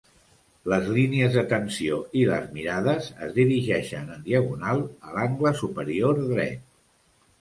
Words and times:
Les 0.71 0.87
línies 0.93 1.35
de 1.39 1.43
tensió 1.51 1.99
i 2.21 2.23
les 2.31 2.47
mirades 2.57 3.11
es 3.27 3.35
dirigeixen 3.37 4.09
en 4.17 4.27
diagonal 4.31 4.83
a 5.11 5.15
l'angle 5.19 5.53
superior 5.61 6.25
dret. 6.35 6.65